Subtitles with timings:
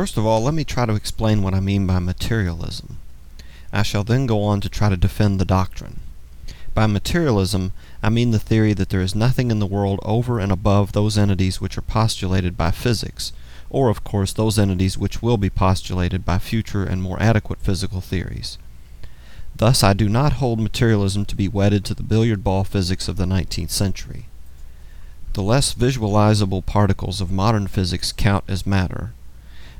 [0.00, 2.96] First of all, let me try to explain what I mean by materialism.
[3.70, 6.00] I shall then go on to try to defend the doctrine.
[6.72, 10.50] By materialism, I mean the theory that there is nothing in the world over and
[10.50, 13.34] above those entities which are postulated by physics,
[13.68, 18.00] or, of course, those entities which will be postulated by future and more adequate physical
[18.00, 18.56] theories.
[19.54, 23.18] Thus, I do not hold materialism to be wedded to the billiard ball physics of
[23.18, 24.28] the 19th century.
[25.34, 29.12] The less visualizable particles of modern physics count as matter.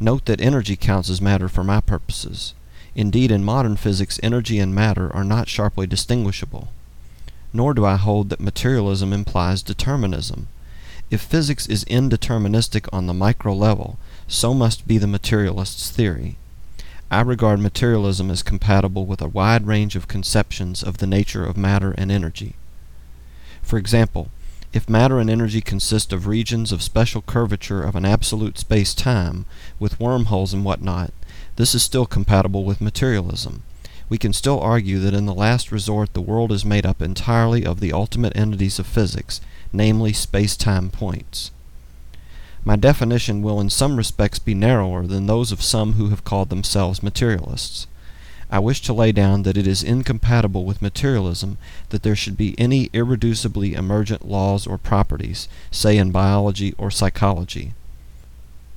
[0.00, 2.54] Note that energy counts as matter for my purposes.
[2.94, 6.68] Indeed, in modern physics, energy and matter are not sharply distinguishable.
[7.52, 10.48] Nor do I hold that materialism implies determinism.
[11.10, 16.36] If physics is indeterministic on the micro level, so must be the materialist's theory.
[17.10, 21.56] I regard materialism as compatible with a wide range of conceptions of the nature of
[21.56, 22.56] matter and energy.
[23.62, 24.30] For example,
[24.74, 29.46] if matter and energy consist of regions of special curvature of an absolute space time,
[29.78, 31.12] with wormholes and what not,
[31.54, 33.62] this is still compatible with materialism.
[34.08, 37.64] We can still argue that in the last resort the world is made up entirely
[37.64, 39.40] of the ultimate entities of physics,
[39.72, 41.52] namely space time points.
[42.64, 46.50] My definition will in some respects be narrower than those of some who have called
[46.50, 47.86] themselves materialists.
[48.50, 51.56] I wish to lay down that it is incompatible with materialism
[51.88, 57.72] that there should be any irreducibly emergent laws or properties, say in biology or psychology.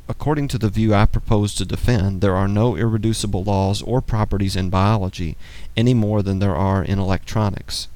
[0.10, 4.56] According to the view I propose to defend, there are no irreducible laws or properties
[4.56, 5.36] in biology
[5.76, 7.90] any more than there are in electronics.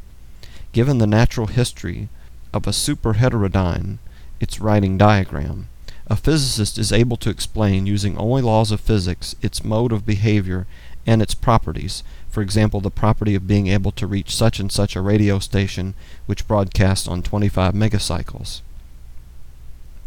[0.73, 2.09] Given the natural history
[2.53, 3.97] of a superheterodyne,
[4.41, 5.69] its writing diagram,
[6.07, 10.67] a physicist is able to explain using only laws of physics its mode of behavior
[11.05, 14.95] and its properties, for example, the property of being able to reach such and such
[14.95, 15.93] a radio station
[16.25, 18.61] which broadcasts on 25 megacycles.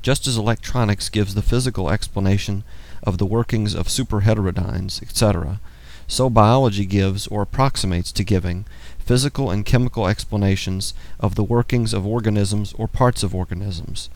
[0.02, 2.64] Just as electronics gives the physical explanation
[3.02, 5.60] of the workings of superheterodynes, etc.,
[6.06, 8.66] so biology gives, or approximates to giving,
[8.98, 14.10] physical and chemical explanations of the workings of organisms or parts of organisms.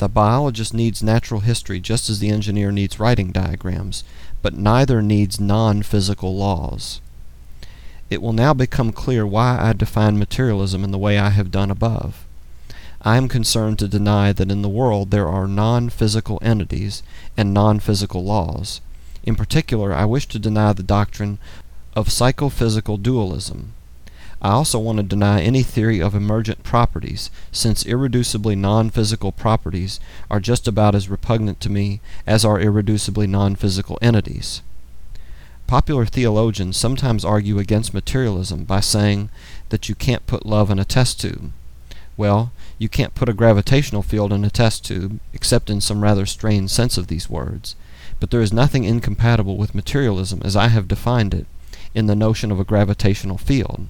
[0.00, 4.02] The biologist needs natural history just as the engineer needs writing diagrams,
[4.40, 7.02] but neither needs non physical laws.
[8.08, 11.70] It will now become clear why I define materialism in the way I have done
[11.70, 12.24] above.
[13.02, 17.02] I am concerned to deny that in the world there are non physical entities
[17.36, 18.80] and non physical laws.
[19.24, 21.38] In particular, I wish to deny the doctrine
[21.94, 23.74] of psychophysical dualism.
[24.42, 30.00] I also want to deny any theory of emergent properties, since irreducibly non physical properties
[30.30, 34.62] are just about as repugnant to me as are irreducibly non physical entities.
[35.66, 39.28] Popular theologians sometimes argue against materialism by saying
[39.68, 41.52] that you can't put love in a test tube.
[42.16, 46.26] Well, you can't put a gravitational field in a test tube, except in some rather
[46.26, 47.76] strained sense of these words.
[48.18, 51.46] But there is nothing incompatible with materialism as I have defined it
[51.94, 53.86] in the notion of a gravitational field.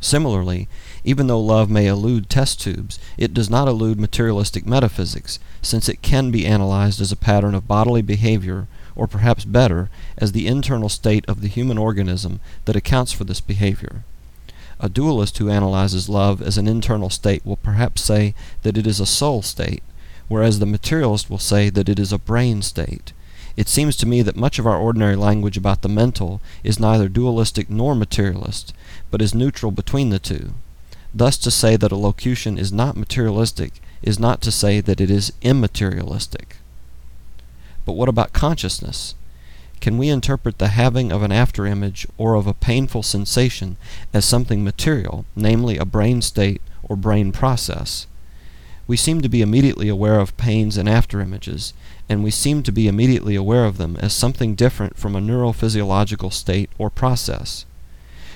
[0.00, 0.66] Similarly,
[1.04, 6.02] even though love may elude test tubes, it does not elude materialistic metaphysics, since it
[6.02, 8.66] can be analyzed as a pattern of bodily behavior,
[8.96, 13.40] or perhaps better, as the internal state of the human organism that accounts for this
[13.40, 14.02] behavior.
[14.80, 19.00] A dualist who analyzes love as an internal state will perhaps say that it is
[19.00, 19.82] a soul state,
[20.28, 23.12] whereas the materialist will say that it is a brain state.
[23.60, 27.10] It seems to me that much of our ordinary language about the mental is neither
[27.10, 28.72] dualistic nor materialist,
[29.10, 30.54] but is neutral between the two.
[31.12, 35.10] Thus, to say that a locution is not materialistic is not to say that it
[35.10, 36.56] is immaterialistic.
[37.84, 39.14] But what about consciousness?
[39.82, 43.76] Can we interpret the having of an afterimage or of a painful sensation
[44.14, 48.06] as something material, namely a brain state or brain process?
[48.90, 51.74] We seem to be immediately aware of pains and afterimages,
[52.08, 56.32] and we seem to be immediately aware of them as something different from a neurophysiological
[56.32, 57.66] state or process.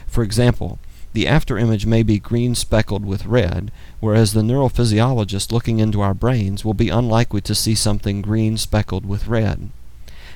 [0.06, 0.78] For example,
[1.12, 6.64] the afterimage may be green speckled with red, whereas the neurophysiologist looking into our brains
[6.64, 9.70] will be unlikely to see something green speckled with red.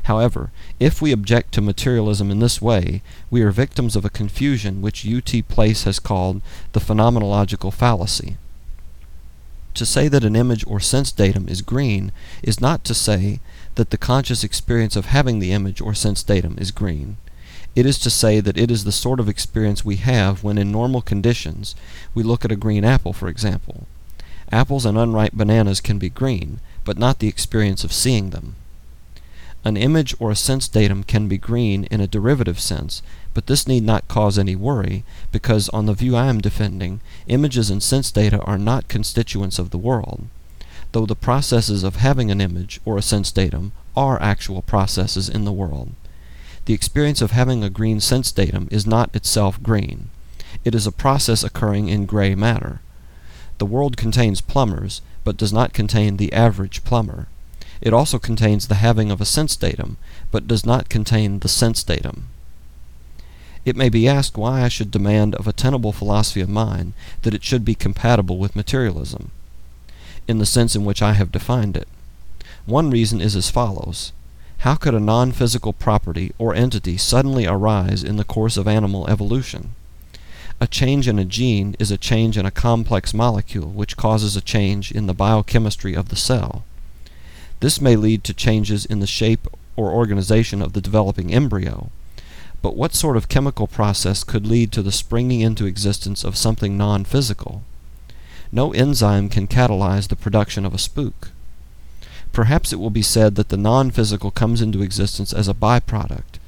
[0.03, 0.51] However,
[0.81, 5.05] if we object to materialism in this way, we are victims of a confusion which
[5.05, 5.43] U.T.
[5.43, 8.37] Place has called the phenomenological fallacy.
[9.79, 12.11] To say that an image or sense datum is green
[12.43, 13.39] is not to say
[13.77, 17.17] that the conscious experience of having the image or sense datum is green.
[17.77, 20.73] It is to say that it is the sort of experience we have when in
[20.73, 21.77] normal conditions
[22.13, 23.87] we look at a green apple, for example.
[24.51, 28.57] Apples and unripe bananas can be green, but not the experience of seeing them.
[29.65, 33.03] An image or a sense datum can be green in a derivative sense,
[33.35, 37.69] but this need not cause any worry, because on the view I am defending, images
[37.69, 40.27] and sense data are not constituents of the world,
[40.93, 45.45] though the processes of having an image or a sense datum are actual processes in
[45.45, 45.93] the world.
[46.65, 50.11] The experience of having a green sense datum is not itself green.
[50.65, 52.81] It is a process occurring in gray matter.
[53.59, 57.27] The world contains plumbers, but does not contain the average plumber.
[57.81, 59.97] It also contains the having of a sense datum,
[60.31, 62.29] but does not contain the sense datum.
[63.65, 67.35] It may be asked why I should demand of a tenable philosophy of mind that
[67.35, 69.31] it should be compatible with materialism,
[70.27, 71.89] in the sense in which I have defined it.
[72.67, 74.13] One reason is as follows.
[74.59, 79.07] How could a non physical property or entity suddenly arise in the course of animal
[79.09, 79.75] evolution?
[80.61, 84.41] A change in a gene is a change in a complex molecule which causes a
[84.41, 86.65] change in the biochemistry of the cell.
[87.61, 91.91] This may lead to changes in the shape or organization of the developing embryo.
[92.63, 96.77] But what sort of chemical process could lead to the springing into existence of something
[96.77, 97.63] non physical?
[98.51, 101.31] No enzyme can catalyze the production of a spook.
[102.33, 106.39] Perhaps it will be said that the non physical comes into existence as a byproduct,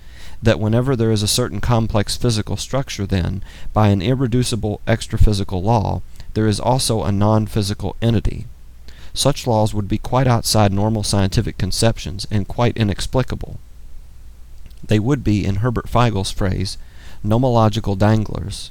[0.42, 3.42] that whenever there is a certain complex physical structure, then,
[3.72, 6.02] by an irreducible extraphysical law,
[6.34, 8.46] there is also a non physical entity.
[9.14, 13.58] Such laws would be quite outside normal scientific conceptions and quite inexplicable.
[14.86, 16.78] They would be, in Herbert Feigl's phrase,
[17.24, 18.70] nomological danglers.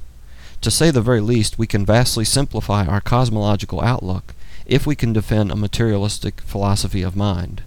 [0.61, 4.33] To say the very least, we can vastly simplify our cosmological outlook
[4.65, 7.63] if we can defend a materialistic philosophy of mind.